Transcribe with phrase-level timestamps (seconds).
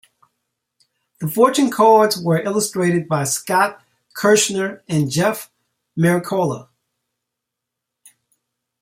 [1.19, 3.83] The Fortune cards were illustrated by Scott
[4.15, 5.51] Kirschner and Jeff
[5.95, 6.69] Miracola.